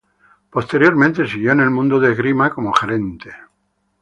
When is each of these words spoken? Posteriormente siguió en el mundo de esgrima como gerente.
Posteriormente 0.49 1.27
siguió 1.27 1.51
en 1.51 1.59
el 1.59 1.69
mundo 1.69 1.99
de 1.99 2.13
esgrima 2.13 2.49
como 2.49 2.73
gerente. 2.73 3.35